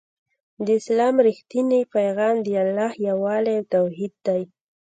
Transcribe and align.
د 0.65 0.67
اسلام 0.79 1.15
رښتينی 1.27 1.81
پيغام 1.95 2.35
د 2.45 2.47
الله 2.63 2.91
يووالی 3.09 3.53
او 3.57 3.63
توحيد 3.73 4.13
دی 4.25 4.41